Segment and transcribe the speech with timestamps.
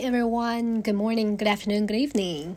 [0.00, 0.80] everyone.
[0.80, 2.56] Good morning, good afternoon, good evening.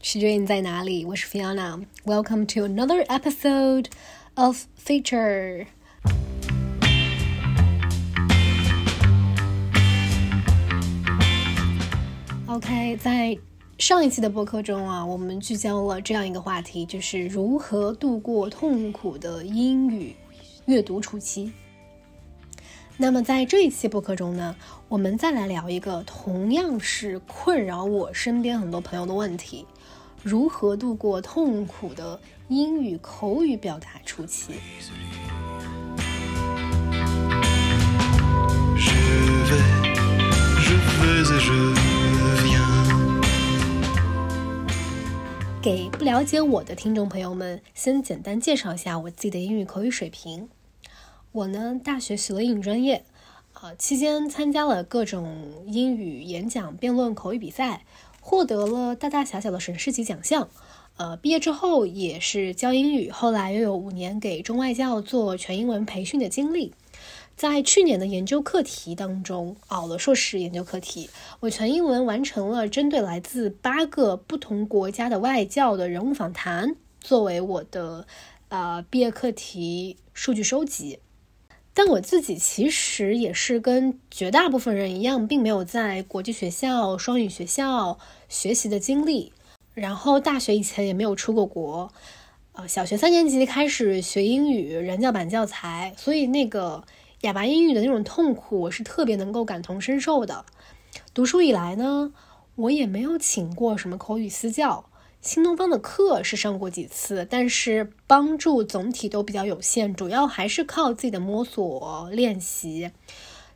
[0.00, 1.04] 取决于你在哪里。
[1.04, 1.84] 我是 Fiona.
[2.04, 3.86] Welcome to another episode
[4.34, 5.66] of Feature.
[12.46, 13.38] OK，在
[13.78, 20.16] 上一期的播客中啊，我们聚焦了这样一个话题，就是如何度过痛苦的英语
[20.66, 21.52] 阅读初期。
[22.98, 24.56] 那么在这一期播客中呢，
[24.91, 29.65] 我们再来聊一个同样是困扰我身边很多朋友的问题：
[30.21, 32.19] 如何度过痛苦的
[32.49, 34.55] 英语口语表达初期。
[45.61, 50.49] 给不了解我的听众朋友们，先简单介绍一下我自己的英语口语水平。
[51.31, 53.05] 我呢，大学学了英语专业，
[53.53, 57.85] 啊，期间参加了各种英语演讲、辩论、口语比赛，
[58.19, 60.49] 获得了大大小小的省市级奖项。
[60.97, 66.73] 呃，毕业之后也是教英语，后来又有五年给中外教做全英文培训的经历。
[67.35, 71.09] 在去年的研究课题当中，熬了硕士研究课题，
[71.39, 78.05] 我全英文完成了针对来自八个不同国家的外教的人物访谈，作为我的
[78.49, 80.99] 呃毕业课题数据收集。
[81.73, 87.97] 但我自己其实也是跟绝大部分人一样，并没有在国际学校、双语学校
[88.27, 89.31] 学习的经历。
[89.73, 91.91] 然后大学以前也没有出过国，
[92.51, 96.83] 呃，小学三年级开始学英语，人教版教材，所以那个
[97.21, 100.43] 哑巴英语的那种痛苦，我是特别能够感同身受的。
[101.13, 102.11] 读书以来呢，
[102.55, 104.83] 我也没有请过什么口语私教。
[105.21, 112.91] 新东方的课是上过几次，但是帮助总体都比较有限，主要还是靠自己的摸索练习，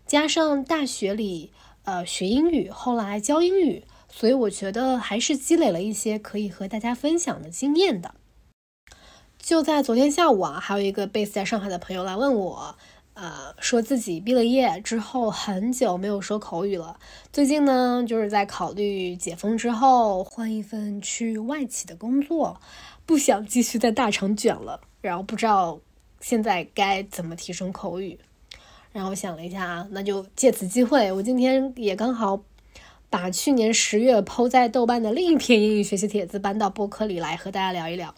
[0.06, 1.52] 加上大学里
[1.84, 8.14] 呃学英语，后来教英语，所以我觉得还是积累了一些可以和大家分享的经验的。
[9.40, 12.76] 就在昨天下午啊，还有一个 base 在上海的朋友来问我。
[13.16, 17.00] 呃，说自己毕了业之后很久没有说口语了。
[17.32, 22.60] 最近呢，就是在考虑解封之后换一份去外企的工作，
[23.06, 24.82] 不想继续在大厂卷了。
[25.00, 25.80] 然后不知道
[26.20, 28.20] 现在该怎么提升口语。
[28.92, 32.42] 然后想了一下啊，那就借此机会，我今天也刚好
[33.10, 38.14] 把去年十月抛在豆瓣的另一篇英语学习帖子搬到播客里来和大家聊一聊。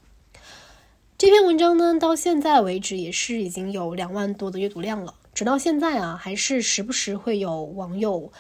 [1.17, 5.16] 这篇文章呢，到现在为止也是已经有两万多的阅读量了。
[5.33, 8.31] 直到现在啊，还是时不时会有网友，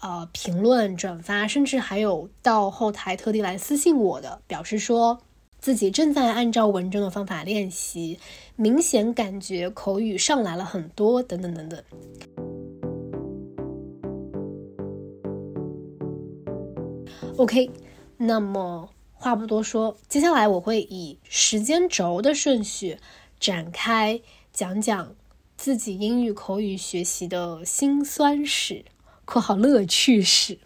[0.00, 5.20] 呃，评论、转发，甚至还有到后台特地来私信我的，表示说
[5.60, 8.18] 自己正在按照文中的方法练习，
[8.54, 11.82] 明显感觉口语上来了很多，等等等等。
[17.38, 17.70] OK，
[18.18, 18.90] 那么。
[19.18, 22.98] 话不多说，接下来我会以时间轴的顺序
[23.40, 24.20] 展开
[24.52, 25.14] 讲讲
[25.56, 28.84] 自己英语口语学习的辛酸史
[29.24, 30.58] （括号乐趣史）。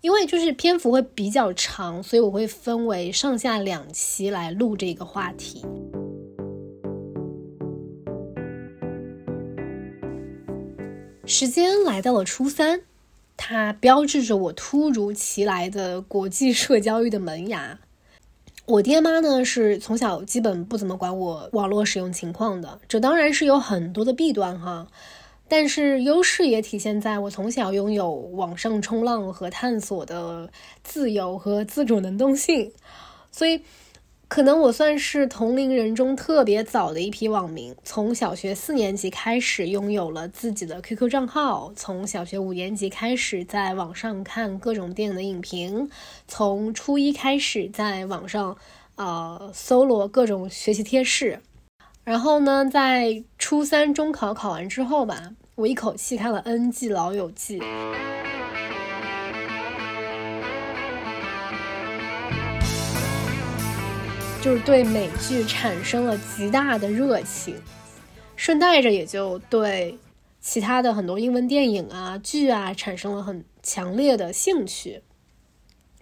[0.00, 5.64] 因为就是篇幅会比较长，所以我会分为上下两期来录这个话题。
[11.26, 12.87] 时间来到了初三。
[13.38, 17.78] 它标志着我突如其来的国际社交域的萌芽。
[18.66, 24.86] 我爹妈呢是从小基本不怎么管我网络使用情况的，这当然是有很多的弊端哈。
[25.48, 30.50] 但是优势也体现在我从小拥有网上冲浪和探索的
[30.82, 32.70] 自由和自主能动性，
[33.32, 33.62] 所以。
[34.28, 45.88] 可能我算是同龄人中特别早的一批网民，从小学四年级开始拥有了自己的 QQ 账号，从小学五年级开始在网上看各种电影的影评，
[46.28, 48.56] 从初一开始在网上
[48.96, 51.40] 呃搜罗各种学习贴士，
[52.04, 57.58] 然后呢，在初三中考考完之后吧，我一口气看了 N 季《老友记》。
[64.40, 67.56] 就是对美剧产生了极大的热情，
[68.36, 69.98] 顺带着也就对
[70.40, 75.02] 其他的很多英文电影啊、剧啊产生了很强烈的兴趣，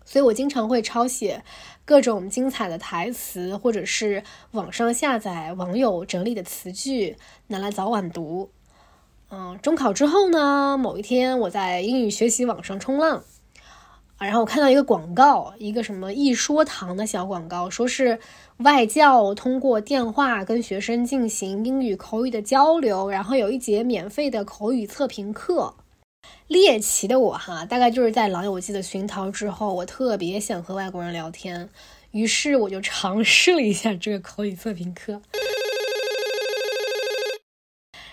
[0.04, 1.42] 所以我经常会抄写
[1.84, 7.16] 各种精彩的台词，或者是网上下载网友整理的词句，
[7.48, 8.50] 拿来早晚读。
[9.30, 13.24] 嗯，中考之后呢，某一天我在英语学习网上冲浪。
[14.18, 18.18] 然后我看到一个广告，一个什么一说堂的小广告，说是
[18.58, 25.74] 外教通过电话跟学生进行英语口语的交流，然后有一节免费的口语测评课。
[26.48, 31.68] 猎奇的我哈，大概就是在《老友记》的熏陶之后，我特别想和外国人聊天，
[32.12, 35.20] 于是我就尝试了一下这个口语测评课。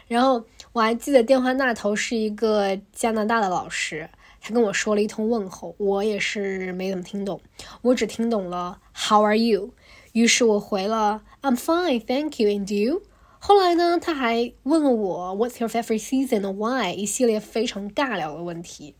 [0.07, 4.09] 然后我还记得电话那头是一个加拿大的老师，
[4.45, 7.39] 他跟我说了一通问候，我也是没怎么听懂，
[7.81, 9.71] 我只听懂了 How are you？
[10.11, 13.03] 于是我回了 I'm fine, thank you, and you？
[13.39, 16.93] 后来呢，他还问了我 What's your favorite season and why？
[16.93, 18.95] 一系列非常尬聊的问题。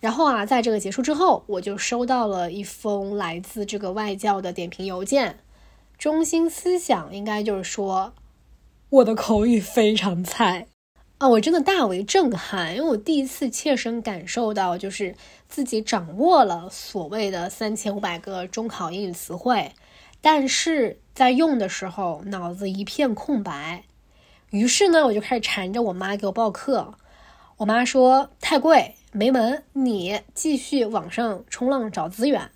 [0.00, 5.38] 然后啊，在这个结束之后，我就收到了一封来自这个外教的点评邮件，
[5.96, 8.12] 中心思想应该就是说。
[8.90, 10.66] 我的口语非常菜
[11.18, 11.28] 啊！
[11.28, 15.16] 我真的大为震撼，因为我第一次切身感受到，就是
[15.48, 19.72] 自己掌握了所谓的三千五百个中考英语词汇，
[20.20, 23.82] 但是在用的时候脑子一片空白。
[24.50, 26.94] 于是呢，我就开始缠着我妈给我报课。
[27.56, 32.52] 我妈说太贵没门，你继续网上冲浪找资源。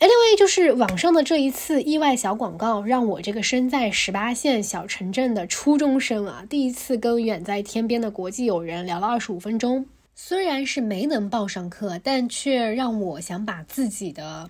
[0.00, 9.84] Anyway，就是网上的这一次意外小广告，让我这个身在十八线小城镇的初中生啊，第一次跟远在天边的国际友人聊了二十五分钟。
[10.14, 14.48] 虽然是没能报上课，但却让我想把自己的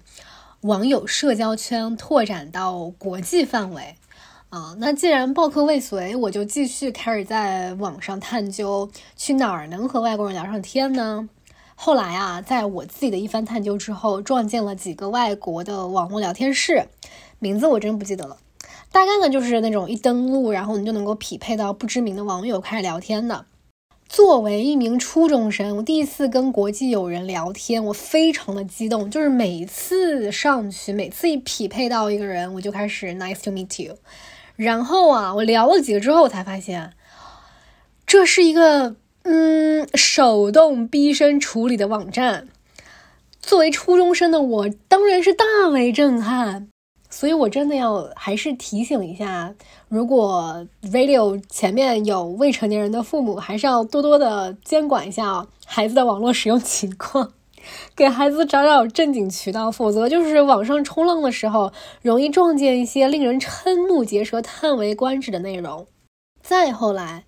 [0.61, 3.97] 网友社交圈拓展到国际范围
[4.51, 4.77] 啊。
[4.79, 11.29] 那既然报课未遂，我就继续开始在网上探究，去哪儿能和外国人聊上天呢？
[11.83, 16.89] 后来啊，在我自己的一番探究之后，撞见了几个外国的网络聊天室，
[17.39, 18.37] 名字我真不记得了。
[18.93, 23.47] 大概呢，就是那种一登录，然后你就能够匹配到不知名的网友开始聊天的。
[24.07, 29.11] 作为一名初中生，我第一次跟国际友人聊天，我非常的激动。
[29.11, 33.97] 就是每次上去，每次一匹配到一个人，我就开始 Nice to meet you。
[34.55, 36.93] 然后啊，我聊了几个之后，我才发现
[38.07, 38.97] 这是一个。
[39.23, 42.49] 嗯，手动逼声处理的网站，
[43.41, 46.69] 作为初中生的我当然是大为震撼，
[47.11, 49.55] 所以我真的要还是提醒一下，
[49.89, 57.35] 如果 video 前面有未成年人的父母，还是要多多的监管一下孩子的网络使用情况，
[57.95, 65.87] 给孩子找找正经渠道，否则就是网上冲浪的时候，容易撞见一些令人瞠目结舌、叹为观止的内容。
[66.43, 67.25] 再后来。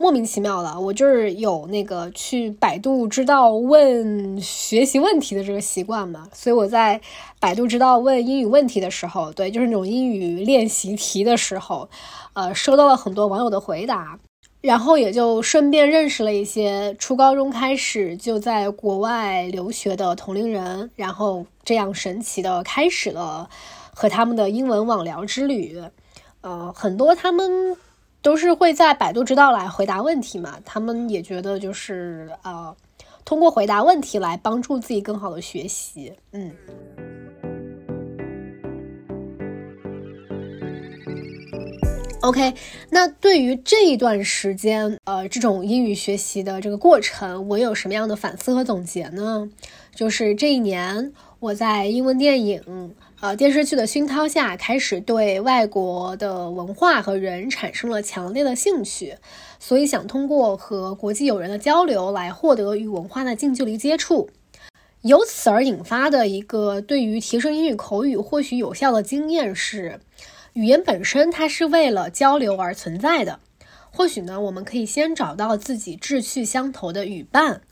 [0.00, 7.00] 莫名其妙的，我就是有那个去百度知道问学习问题的这个习惯嘛，所以我在
[7.40, 11.88] 百度知道问英语问题的时候，对，就是那种英语练习题的时候，
[12.34, 14.20] 呃，收到了很多网友的回答，
[14.60, 23.50] 然后也就顺便认识了一些初高中开始就在国外留学的同龄人，然后这样神奇的开始了
[23.92, 25.82] 和他们的英文网聊之旅，
[26.42, 27.76] 呃，很多他们。
[28.20, 30.58] 都是会在百度知道来回答问题嘛？
[30.64, 32.76] 他们也觉得就是呃，
[33.24, 36.12] 通过回答问题来帮助自己更好的学习。
[36.32, 36.52] 嗯。
[42.20, 42.52] OK，
[42.90, 49.48] 那对于这一段时间呃这种英语学习的这个过程，我有什么样的反思和总结呢？
[49.94, 52.94] 就是这一年我在英文电影。
[53.20, 59.16] 呃，电视剧的熏陶下，开始对外国的文化和人产生了强烈的兴趣，
[59.58, 64.30] 所以想通过和国际友人的交流来获得与文化的近距离接触，
[65.02, 69.98] 由此而引发的一个对于提升英语口语或许有效的经验是，
[70.52, 73.40] 语言本身它是为了交流而存在的。
[73.90, 77.62] 或许呢，我们可以先找到自己志趣相投的语伴，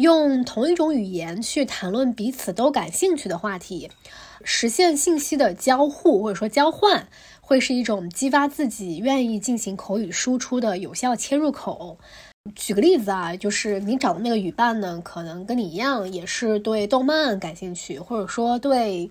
[0.00, 3.90] 用同一种语言去谈论彼此都感兴趣的话题。
[4.42, 7.06] 实现信息的交互或者说交换，
[7.42, 11.98] 会是一种激发自己愿意进行口语输出的有效切入口。
[12.54, 19.10] 举个例子啊，就是你找的那个语伴呢，可能跟你一样，也是对动漫感兴趣，或者说对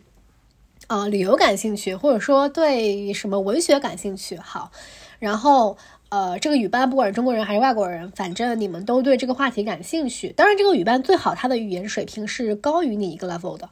[0.88, 4.36] 啊旅游感兴趣，或者说对什么文学感兴趣。
[4.38, 4.72] 好，
[5.20, 5.78] 然后
[6.10, 10.34] 呃，这个语伴不管是中国人还是外国人，反正你们都对这个话题感兴趣。
[10.36, 13.70] 当然，这个语伴最好他的语言水平是高于你一个 level 的。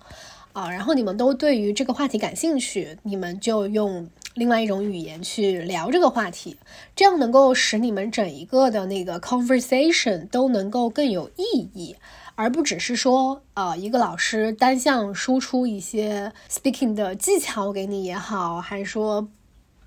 [0.53, 6.57] 啊，然后你们都对于这个话题感兴趣，你们就用另外一种语言去聊这个话题，
[6.95, 11.95] 这样能够使你们整一个的那个 conversation 都能够更有意义，
[12.33, 19.27] 而不只是说，呃，一个老师单向输出一些 speaking 的技巧给你也好，还是说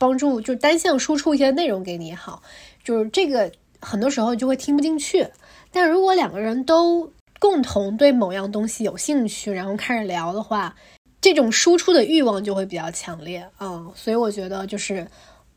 [0.00, 2.42] 帮助就单向输出一些内容给你也好，
[2.82, 5.28] 就是这个很多时候就会听不进去。
[5.70, 10.74] 但如果两个人都共同对某样东西有兴趣，然后开始聊的话，
[11.20, 13.86] 这种输出的欲望就会比较强烈啊。
[13.94, 15.06] 所以我觉得，就是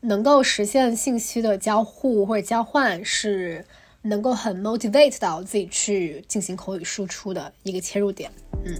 [0.02, 3.64] 能够实现信息的交互或者交换，是
[4.02, 8.30] 能够很 motivate 到自己去进行口语输出的一个切入点。
[8.64, 8.74] 嗯，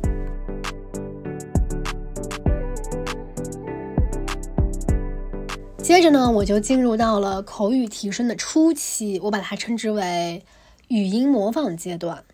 [5.85, 10.43] 接着呢，我就进入到了口语提升的初期，我把它称之为
[10.88, 12.25] 语音模仿阶段。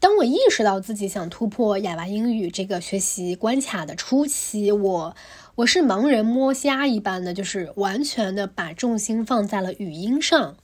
[0.00, 5.14] 当我意识到自己想突破哑巴英语这个学习关卡的初期，我
[5.56, 10.56] 我是盲人摸瞎一般的，就是完全的把重心放在了语音上，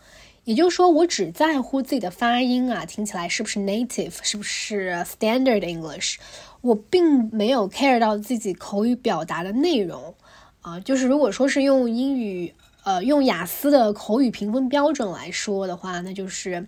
[0.45, 6.17] 也就是说，我只在乎自己的发音啊，听起来是不是 native，是不是 standard English，
[6.63, 10.15] 我并没有 care 到自己口语表达的内容
[10.63, 12.55] 啊，就是如果说是用英语，
[12.85, 16.67] 呃，用雅思的口语评分标准来说的话，那就是。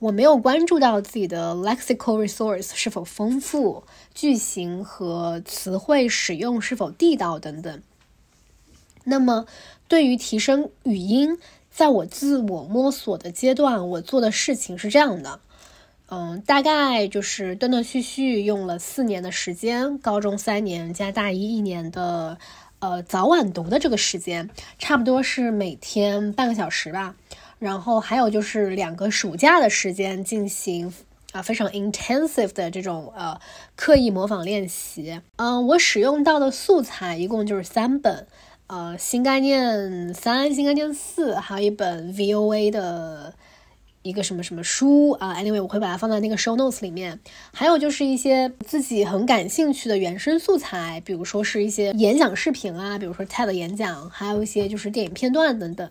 [0.00, 3.84] 我没有关注到自己的 lexical resource 是否丰富，
[4.14, 7.82] 句型和词汇使用是否地道等等。
[9.04, 9.44] 那么，
[9.88, 11.38] 对于提升语音，
[11.70, 15.40] 在我自我摸索的阶段，我做的事情是这样的，
[16.08, 22.38] 嗯，大概就是断断续续用了四年的时间，高中三年加大一一年的，
[22.80, 27.14] 呃，早晚读的这个时间，差不多是每天半个小时吧。
[27.58, 30.94] 然后还有就是两个暑假的时间进行
[31.32, 33.38] 啊非常 intensive 的这种呃
[33.76, 35.20] 刻意模仿练习。
[35.36, 38.26] 嗯，我使用到的素材一共就是三本，
[38.66, 43.34] 呃，新概念三、新概念四，还有一本 VOA 的
[44.02, 45.34] 一个什么什么书啊。
[45.34, 47.18] Anyway，我会把它放在那个 show notes 里面。
[47.52, 55.90] 还有就是一些自己很感兴趣的原生素材，比如说是一些演讲视频啊，比如说 TED 演讲，还有一些就是电影片段等等。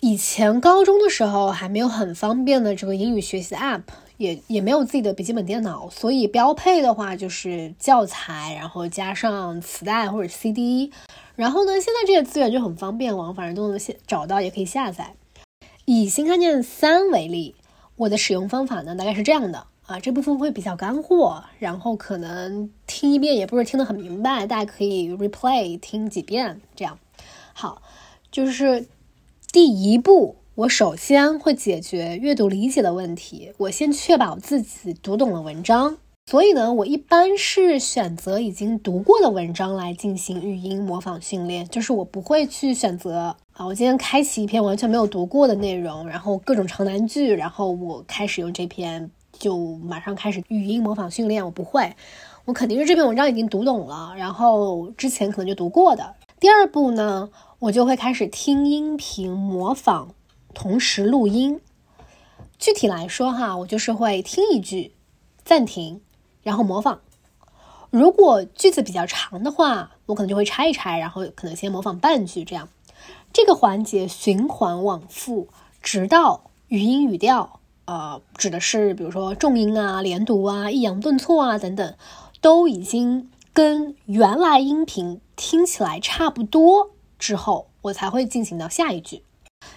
[0.00, 3.82] 以前高中的时候还没有很方便的这个英语学习 App，
[4.16, 10.90] 也也没有自己的笔记本电脑，所以标配的话就是教材，然后加上磁带或者 CD。
[11.36, 15.14] 然后呢，现在这些资源就很方便，网反正都能下找到，也可以下载。
[15.84, 17.54] 以新概念三为例，
[17.96, 26.98] 我的使用方法呢大概是这样的啊，这部分会比较干货，然后可能听一遍也不是听得很明白，大家可以 replay 听几遍这样。
[27.52, 27.82] 好，
[28.30, 28.86] 就是。
[29.52, 33.52] 第一步，我首先会解决阅读理解的问题。
[33.58, 41.68] 我先确保自己读懂了文章，所以呢，我一般是选择已经读过的文章来进行语音模仿训练。
[41.68, 51.44] 就是我不会去选择啊，我今天开启一篇完全没有读过的内容，然后各种长难句，然后我开始用这篇就马上开始语音模仿训练。
[51.44, 51.94] 我不会，
[52.46, 56.14] 我肯定是这篇文章已经读懂了，然后之前可能就读过的。
[56.40, 57.28] 第二步呢？
[57.58, 60.08] 我就会开始听音频模仿，
[60.54, 61.60] 同时录音。
[62.58, 64.94] 具体来说哈，我就是会听一句，
[65.44, 66.00] 暂停，
[66.42, 67.00] 然后模仿。
[67.90, 72.68] 如果句子比较长的话，我可能就会拆一拆，然后可能先模仿半句，这样
[73.32, 75.48] 这个环节循环往复，
[75.82, 81.94] 直到语音语调，呃，指的是比如说重音啊、连读啊、抑扬顿挫啊等等，
[82.40, 86.92] 都已经跟原来音频听起来差不多。
[87.18, 89.22] 之后我才会进行到下一句。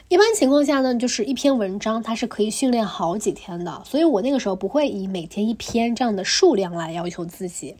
[0.07, 7.75] 一般情况下呢，就是一篇文章它是可以训练好几天的，所以我那个时候不会以每天一篇这样的数量来要求自己，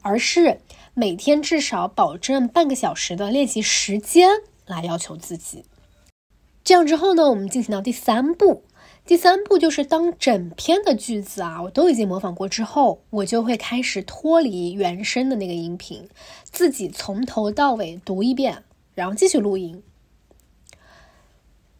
[0.00, 0.60] 而是
[0.94, 4.30] 每天至少保证半个小时的练习时间
[4.66, 5.64] 来要求自己。
[6.62, 8.62] 这样之后呢，我们进行到第三步。
[9.04, 16.08] 第三步就是当整篇的句子啊我都已经模仿过之后，我就会开始脱离原声的那个音频，
[16.44, 18.62] 自己从头到尾读一遍。
[18.94, 19.82] 然后继续录音。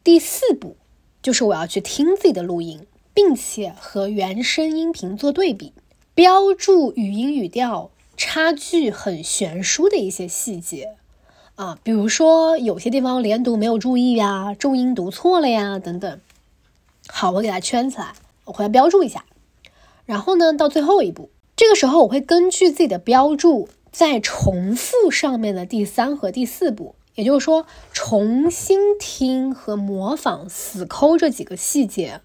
[0.05, 0.77] 第四步
[1.23, 5.73] 就是我要去听自己的录音，并且和原声音频做对比，
[6.15, 10.97] 标注语音语调差距很悬殊的一些细节
[11.55, 16.21] 啊，比如说有些地方连读没有注意呀，重音读错了呀，等等。
[17.07, 18.13] 好，我给它圈起来，
[18.45, 19.25] 我回来标注一下。
[20.05, 26.95] 然后呢，到最后一步，这个时候我会根据自己的标注，再重复上面的第三和第四步。
[27.15, 32.21] 也就是说，重新听和模仿死抠这几个细节，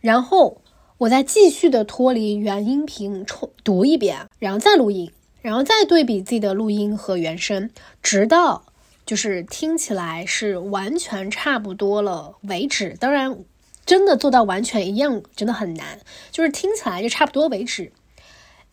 [0.00, 0.60] 然后
[0.98, 7.70] 我再继续的脱离原音频重读一遍，然后再录音，然后再对比自己的录音和原声，
[8.02, 8.66] 直到
[9.06, 12.96] 就是听起来是完全差不多了为止。
[13.00, 13.38] 当然，
[13.86, 17.90] 真的做到完全一样真的很难，就是听起来就差不多为止。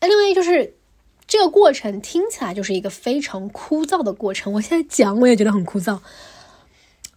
[0.00, 0.74] Anyway，就是。
[1.26, 4.52] 这个过程听起来就是一个非常枯燥的过程。
[4.54, 6.00] 我现在讲我也觉得很枯燥。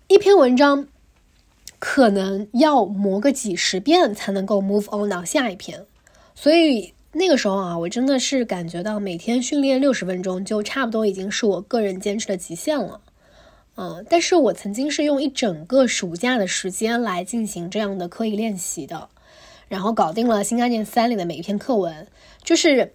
[0.08, 0.88] 一篇文章
[1.80, 5.86] 可能要磨个几十遍才能够 move on 到下一篇，
[6.34, 13.02] 所以那个时候啊，我真的是感觉到每天训练六十分钟就差不多已经是我个人坚持的极限了。
[13.78, 19.10] 嗯，但是我曾经是用一整个暑假的时间来进行这样的刻意练习的，
[19.68, 22.08] 然后搞定了新概念三里的每一篇课文，
[22.44, 22.94] 就是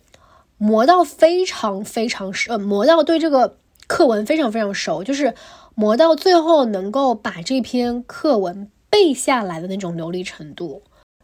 [0.62, 5.34] 磨到非常非常熟，呃，磨到对这个课文非常非常熟，就是
[5.74, 10.82] 磨到最后能够把这篇课文背下来的那种流利程度。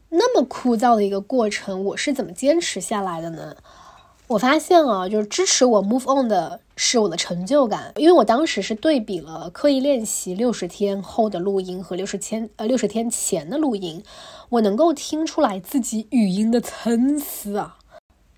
[0.09, 3.55] 那么枯燥的一个过程，我是怎么坚持下来的呢？
[4.29, 14.03] 我发现啊，就是支持我 move on 的是我的成就感，因为我当时是对比了刻意练习六十天后的录音和六十天呃六十天前的录音，
[14.49, 17.77] 我能够听出来自己语音的参差啊。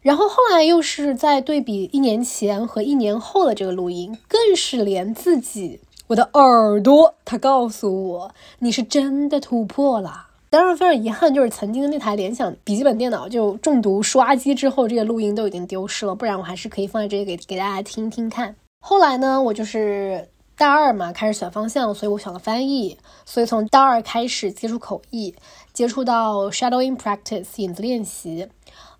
[0.00, 10.26] 然后后来又是在对比一年前和一年后的这个录音，更是连自己我的耳朵，他告诉我你是真的突破了。
[10.50, 16.14] 当然非常遗憾，就是曾经的那台联想笔记本电脑就中毒刷机之后，这些录音都已经丢失了。
[16.14, 18.56] 不然我还是可以放在这里给给大家听听看。
[18.80, 20.26] 后来呢，我就是
[20.56, 22.96] 大二嘛，开始选方向，所以我选了翻译。
[23.26, 25.34] 所以从大二开始接触口译，
[25.74, 28.48] 接触到 shadowing practice 影子练习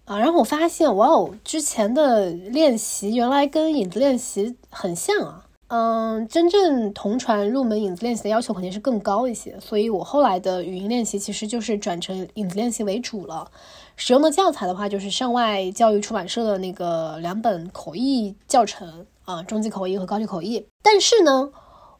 [0.09, 5.45] 啊，然后我发现哇哦，之前的练习原来跟影子练习很像啊。
[5.67, 13.51] 嗯，真正同传入门影子练习的要求肯定是更高一些，所以我后来的语音练习其实就是转成影子练习为主了。
[13.97, 20.67] 使用的教材的话，就是上外教育出版社的那个两本口译教程啊，中级口译和高级口译。
[20.83, 21.51] 但是呢，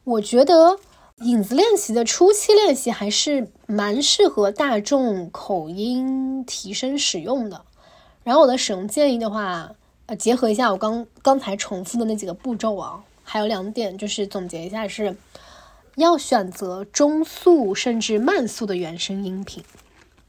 [0.03, 0.79] 我觉得
[1.17, 7.65] 影子练习的初期练习还是蛮适合大众口音提升使用的。
[8.23, 9.71] 然后我的使用建议的话，
[10.05, 13.03] 呃，结合一下我刚刚才重复的那几个步骤啊。
[13.23, 15.15] 还有两点，就是总结一下，是
[15.97, 19.63] 要选择中速甚至慢速的原声音频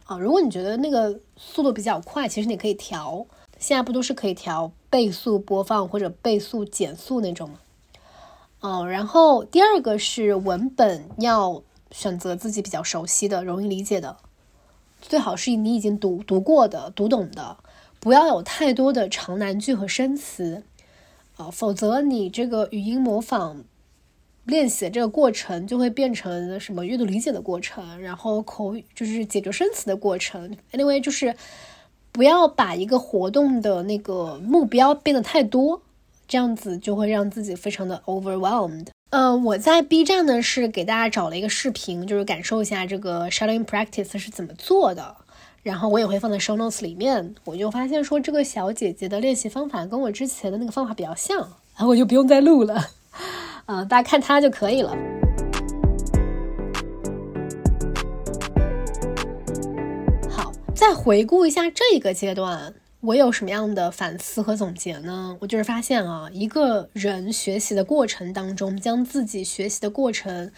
[0.04, 0.18] 啊。
[0.18, 3.24] 如果你觉得那个速度比较快，其实你可以调，
[3.58, 7.58] 现在不都是可以调倍速播放或者倍速减速那种吗？
[8.60, 14.18] 哦，然后第二个是文本要选择自己比较熟悉的、容易理解的，
[15.00, 17.56] 最好是你已经读读过的、读懂的，
[18.00, 20.64] 不要有太多的长难句和生词。
[21.36, 23.64] 啊，否则你这个语音模仿
[24.44, 30.54] 练习的这个过程就会变成什么阅读理解的过程，然后口语就是解决生词的过程。
[30.72, 31.34] Anyway，就是
[32.12, 35.80] 不要把一个活动的那个目标变得太多，
[36.28, 38.88] 这样子就会让自己非常的 overwhelmed。
[39.10, 45.16] 嗯，我在 B 站呢是给大家找了一个视频，就是感受一下这个 shadowing practice 是怎么做的。
[45.62, 51.38] 然后我也会放在 show notes 里面，我就发现说这个小姐姐的练习方法跟我之前的那个方法比较像，
[51.76, 52.82] 然后我就不用再录了，
[53.66, 54.96] 嗯， 大家看她就可以了。
[60.30, 65.36] 好，再回顾一下这个阶段，我有什么样的反思和总结呢？
[65.40, 70.50] 我就是发现啊，一个人学习的过程当中，将自己学习的过程。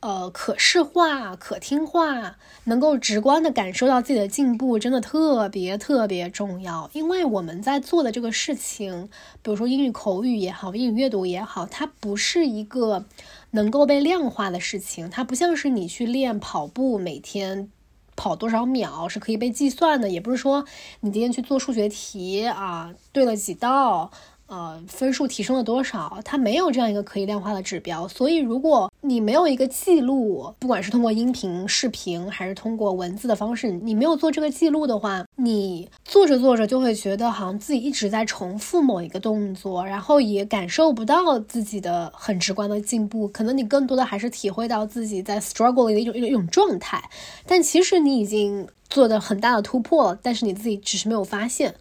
[0.00, 6.88] 呃，可视化、可听化，能够直观的感受到自己的进步，真的特别特别重要。
[6.92, 9.08] 因为我们在做的这个事情，
[9.42, 13.06] 比如说英语口语也好，英语阅读也好，它不是一个
[13.50, 15.10] 能够被量化的事情。
[15.10, 17.68] 它不像是你去练跑步，每天
[18.14, 20.64] 跑多少秒是可以被计算的，也不是说
[21.00, 24.12] 你今天去做数学题啊，对了几道。
[24.48, 26.18] 呃，分数提升了多少？
[26.24, 43.28] 它没有这样一个可以量化的指标，所以如果你没有一个记录，不管是通过音频、视频，还是通过文字的方式，你没有做这个记录的话，你做着做着就会觉得好像自己一直在重复某一个动作，然后也感受不到自己的很直观的进步。
[43.28, 47.02] 可能你更多的还是体会到自己在 struggling 的一种一种一种状态，
[47.46, 51.74] 但其实你已经做的很大的突破，但是你自己只是没有发现。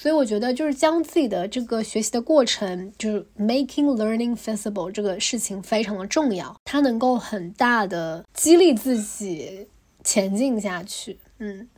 [0.00, 9.66] 所以我觉得，就是将自己的这个学习的过程，就是 making learning feasible 这个事情非常的重要，它能够很大的激励自己
[10.04, 11.18] 前进下去。
[11.40, 11.68] 嗯，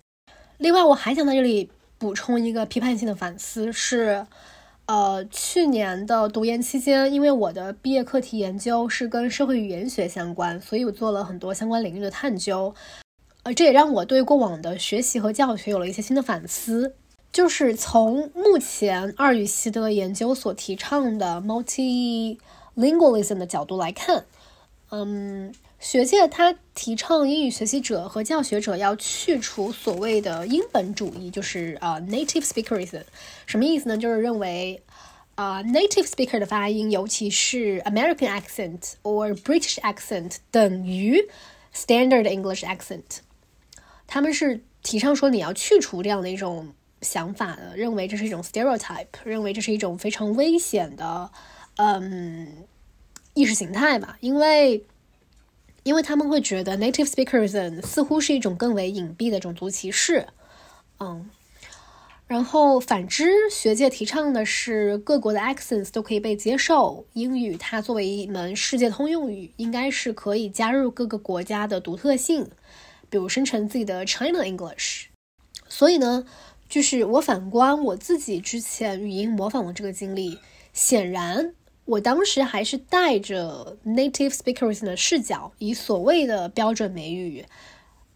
[0.58, 4.26] 另外我还想在这里补充一个批判性的反思，是，
[4.84, 12.74] 呃，去年的读研期间，因为我的毕业课题研究是跟社会语言学相关，所以我做了很多相关领域的探究，
[13.44, 16.96] 呃，这也让我对过往的学习和教学有了一些新的反思。
[17.32, 24.26] 就是从目前二语习得研究所提倡的 multilingualism 的角度来看，
[24.90, 33.04] 嗯，学界它提倡英语学习者和教学者要去除所谓的英本主义，就是啊 native speakerism，
[33.46, 33.96] 什么意思呢？
[33.96, 34.82] 就是认为
[35.36, 41.28] 啊 native speaker 的发音，尤其是 American accent or British accent 等于
[41.72, 43.20] standard English accent，
[44.08, 46.74] 他们是提倡说你要去除这样的一种。
[47.02, 51.30] 想法的，认为这是一种 stereotype，认为这是一种非常危险的，
[51.76, 52.66] 嗯，
[53.34, 54.84] 意识形态吧，因为
[55.82, 60.26] 因为他们会觉得 native speakers 似乎是一种更为隐蔽的种族歧视，
[60.98, 61.30] 嗯。
[62.26, 67.04] 然后，反之，学界提倡的是各国的 accents 都可以被接受。
[67.14, 72.48] 英语它作为一门世界通用语，应该是可以加入各个国家的独特性，
[73.08, 75.06] 比如生成自己的 China English。
[75.68, 76.24] 所以呢，
[76.70, 80.38] 就是我反观我自己之前语音模仿的这个经历，
[80.72, 81.52] 显然
[81.84, 87.44] 我当时还是带着 native speakers 的视角，以所谓的标准美语，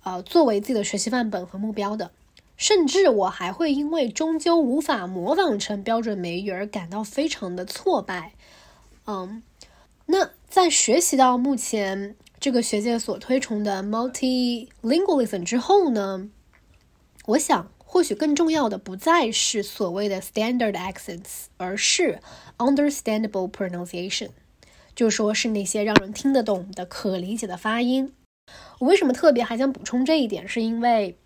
[0.04, 2.12] 呃，作为自己的学习范本和目标的。
[2.56, 8.34] 甚至我还会因为终究无法模仿成标准美语而感到非常的挫败。
[9.06, 9.42] 嗯，
[10.06, 16.30] 那在学习到目前这个学界所推崇的 multilingualism 之后呢，
[17.26, 22.18] 我想或许更重要的不再是所谓的 standard accents，而是
[22.58, 24.30] understandable pronunciation，
[24.96, 28.12] 就说是那些让人听得懂的、可理解的发音。
[28.80, 31.16] 我为什么特别还想补充这一点，是因为。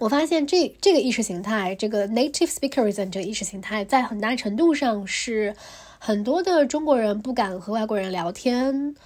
[0.00, 5.54] 我发现这这个意识形态，这个 native speakerism 这个意识形态，在很大程度上是
[6.00, 8.96] 很多的中国人不敢和外国人聊天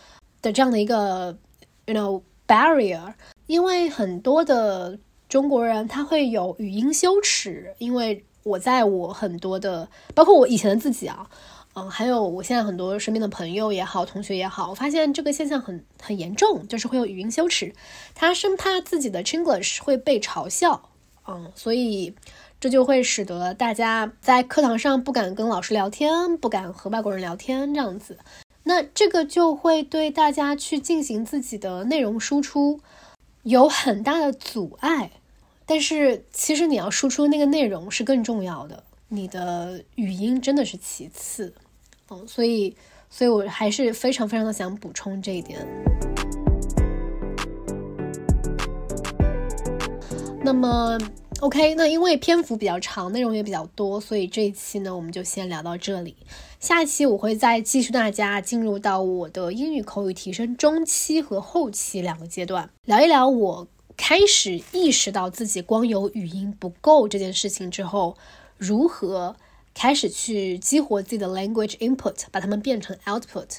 [0.40, 1.36] 的这样的一个
[1.84, 3.12] you know barrier，
[3.46, 11.28] 因为很多的中国人他会有语音羞耻，因为我在我很多的，包括我以前的自己啊。
[11.74, 17.72] 嗯，还有我现在很多身边的朋友也好，同学也好，我发现这个现象很很严重，就是会有语音羞耻，
[18.16, 20.88] 他生怕自己的 Chinglish 会被嘲笑，
[21.28, 22.14] 嗯，所以
[22.58, 28.18] 这就会使得大家在课堂上不敢跟老师聊天，不敢和外国人聊天这样子，
[28.64, 32.80] 那这个就会对大家去进行自己的内容输出
[33.44, 35.12] 有很大的阻碍，
[35.68, 41.52] 但是其实你要输出那个内容是更重要的，你的语音真的是其次。
[42.10, 42.74] 嗯，所以，
[43.10, 45.58] 所以我还是非常非常的想补充这一点。
[50.42, 50.96] 那么
[51.40, 56.16] ，OK，那因为篇幅比较长，内容也比较多，所以这一期呢，我们就先聊到这里。
[56.58, 68.16] 下一期我会再继续大家进入到我的英语口语提升中期和后期两个阶段，聊一聊我开始意识到自己光有语音不够这件事情之后，
[68.56, 69.36] 如何。
[69.74, 73.58] 开始去激活自己的 language input，把它们变成 output，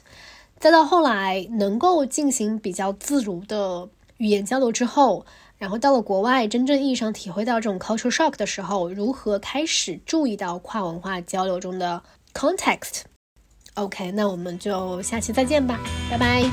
[0.59, 5.25] 再到后来能够进行比较自如的语言交流之后，
[5.57, 13.03] 然后到了国外真正意义上体会到这种 cultural shock 的时候，如何开始注意到跨文化交流中的 context。
[13.75, 15.79] OK，那我们就下期再见吧，
[16.11, 16.43] 拜拜。